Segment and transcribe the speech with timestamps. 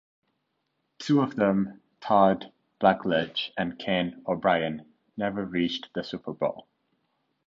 [0.97, 6.65] Two of them, Todd Blackledge and Ken O'Brien, never reached the Super Bowl.